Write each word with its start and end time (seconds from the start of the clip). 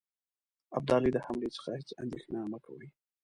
ابدالي 0.77 1.09
د 1.13 1.17
حملې 1.25 1.49
څخه 1.55 1.69
هیڅ 1.79 1.89
اندېښنه 2.03 2.39
مه 2.51 2.59
کوی. 2.65 2.87